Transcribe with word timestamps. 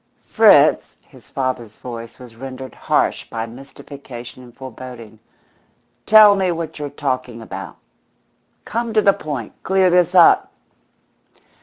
"Fritz," 0.25 0.95
his 1.01 1.29
father's 1.29 1.75
voice 1.75 2.17
was 2.17 2.35
rendered 2.35 2.73
harsh 2.73 3.29
by 3.29 3.45
mystification 3.45 4.41
and 4.41 4.57
foreboding, 4.57 5.19
"tell 6.07 6.35
me 6.35 6.51
what 6.51 6.79
you're 6.79 6.89
talking 6.89 7.39
about. 7.39 7.75
Come 8.65 8.95
to 8.95 9.01
the 9.03 9.13
point. 9.13 9.53
Clear 9.61 9.91
this 9.91 10.15
up." 10.15 10.51